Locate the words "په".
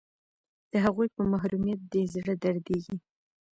1.15-1.21